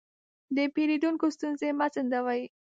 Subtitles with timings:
[0.55, 2.43] د پیرودونکو ستونزې مه ځنډوئ.